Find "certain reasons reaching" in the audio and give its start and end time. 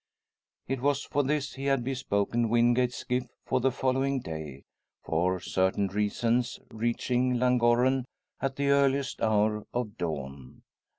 5.39-7.35